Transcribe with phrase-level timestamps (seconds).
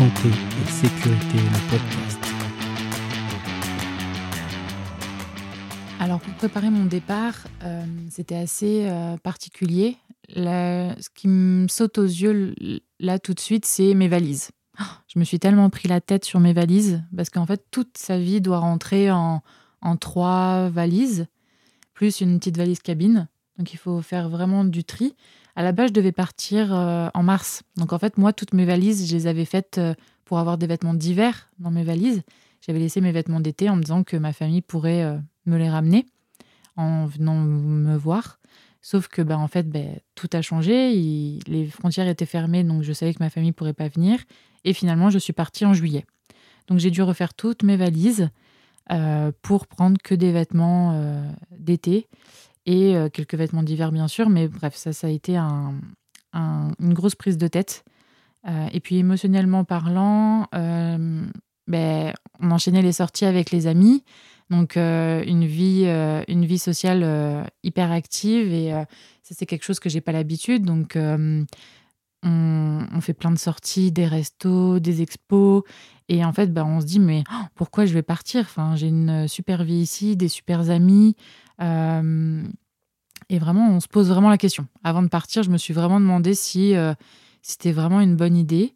[0.00, 2.18] Santé et sécurité, le.
[6.02, 7.34] Alors pour préparer mon départ,
[7.64, 9.98] euh, c'était assez euh, particulier.
[10.34, 12.54] Ce qui me saute aux yeux
[12.98, 14.52] là tout de suite, c'est mes valises.
[14.80, 17.98] Oh, Je me suis tellement pris la tête sur mes valises parce qu'en fait toute
[17.98, 19.42] sa vie doit rentrer en,
[19.82, 21.26] en trois valises
[21.92, 23.28] plus une petite valise cabine.
[23.58, 25.14] Donc il faut faire vraiment du tri.
[25.60, 27.64] À la base, je devais partir euh, en mars.
[27.76, 29.92] Donc en fait, moi, toutes mes valises, je les avais faites euh,
[30.24, 32.22] pour avoir des vêtements d'hiver dans mes valises.
[32.66, 35.68] J'avais laissé mes vêtements d'été en me disant que ma famille pourrait euh, me les
[35.68, 36.06] ramener
[36.78, 38.40] en venant me voir.
[38.80, 40.94] Sauf que ben, en fait, ben, tout a changé.
[41.46, 44.18] Les frontières étaient fermées, donc je savais que ma famille pourrait pas venir.
[44.64, 46.06] Et finalement, je suis partie en juillet.
[46.68, 48.30] Donc j'ai dû refaire toutes mes valises
[49.42, 51.22] pour prendre que des vêtements
[51.56, 52.08] d'été
[52.66, 54.28] et euh, quelques vêtements d'hiver, bien sûr.
[54.28, 55.74] Mais bref, ça, ça a été un-
[56.32, 57.84] un- une grosse prise de tête.
[58.48, 61.22] Euh, et puis émotionnellement parlant, euh,
[61.66, 64.02] ben, on enchaînait les sorties avec les amis.
[64.50, 65.84] Donc une, vie,
[66.26, 68.52] une vie sociale hyper active.
[68.52, 68.70] Et
[69.22, 70.64] ça, c'est quelque chose que j'ai pas l'habitude.
[70.64, 70.96] Donc
[72.22, 75.62] on, fait plein de sorties, des restos, des expos.
[76.08, 78.42] Et en fait, ben, on se dit, mais oh, pourquoi je vais partir?
[78.42, 81.16] Enfin, J'ai une super vie ici, des super amis.
[81.62, 82.42] Euh,
[83.28, 84.66] et vraiment, on se pose vraiment la question.
[84.84, 86.94] Avant de partir, je me suis vraiment demandé si euh,
[87.42, 88.74] c'était vraiment une bonne idée.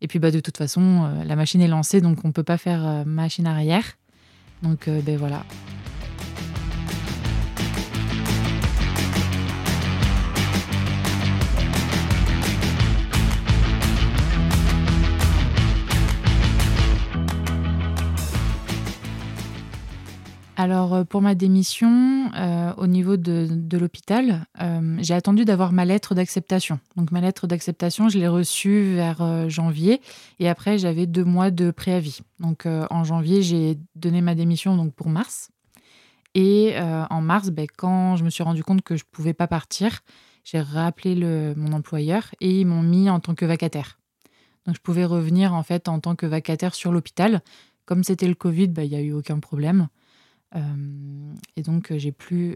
[0.00, 2.42] Et puis, bah, de toute façon, euh, la machine est lancée, donc on ne peut
[2.42, 3.84] pas faire euh, machine arrière.
[4.62, 5.44] Donc, euh, ben voilà.
[20.64, 25.84] Alors, euh, pour ma démission, euh, au niveau de, l'hôpital, euh, j'ai attendu d'avoir ma
[25.84, 26.80] lettre d'acceptation.
[26.96, 30.00] Donc, ma lettre d'acceptation, je l'ai reçue vers janvier.
[30.38, 32.20] Et après, j'avais deux mois de préavis.
[32.40, 35.50] Donc, en janvier, j'ai donné ma démission donc, pour mars.
[36.34, 39.46] Et en mars, ben, quand je me suis rendu compte que je ne pouvais pas
[39.46, 40.00] partir,
[40.44, 43.98] j'ai rappelé le, mon employeur et ils m'ont mis en tant que vacataire.
[44.64, 47.42] Donc, je pouvais revenir en fait en tant que vacataire sur l'hôpital.
[47.84, 49.88] Comme c'était le Covid, ben, il n'y a eu aucun problème.
[50.54, 50.60] Euh,
[51.56, 52.54] et donc, euh, j'ai pu,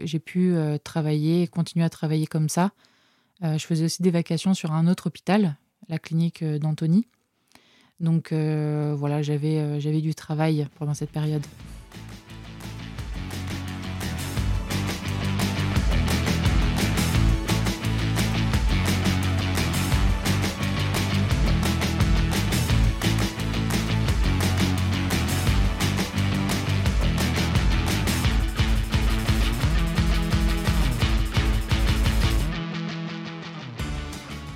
[0.55, 2.71] euh, travailler, continuer à travailler comme ça.
[3.41, 5.55] Je faisais aussi des vacations sur un autre hôpital,
[5.87, 7.07] la clinique d'Antony.
[8.01, 11.45] Donc, voilà, j'avais du travail pendant cette période.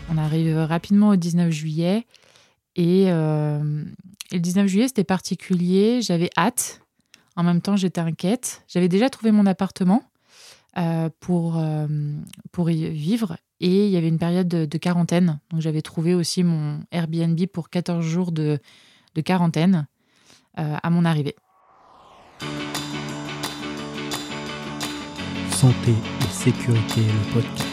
[0.10, 2.06] On arrive rapidement au 19 juillet.
[2.76, 3.84] Et, euh,
[4.32, 6.02] le 19 juillet, c'était particulier.
[6.02, 6.82] J'avais hâte.
[7.36, 8.64] En même temps, j'étais inquiète.
[8.68, 10.04] J'avais déjà trouvé mon appartement
[10.78, 11.88] euh, pour, euh,
[12.68, 13.38] y vivre.
[13.60, 15.40] Et il y avait une période de, quarantaine.
[15.52, 18.60] Donc, j'avais trouvé aussi mon Airbnb pour 14 jours de,
[19.24, 19.88] quarantaine
[20.60, 21.36] euh, à mon arrivée.
[25.52, 27.73] Santé et sécurité, le podcast.